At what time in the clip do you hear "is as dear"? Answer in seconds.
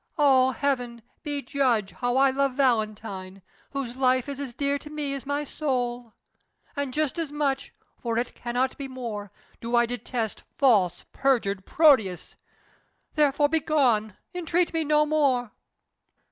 4.27-4.79